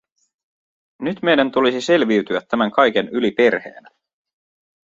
[1.01, 3.89] Nyt meidän tulisi selviytyä tämän kaiken yli perheenä.